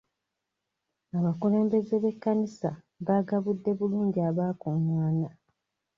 [1.17, 2.69] Abakulembeze b'ekkanisa
[3.05, 5.29] baagabudde bulungi abaakungaana.